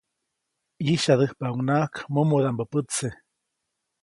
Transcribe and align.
ʼYisyadäjpaʼuŋnaʼak 0.83 1.93
mumudaʼmbä 2.13 2.63
pätse. 2.71 3.07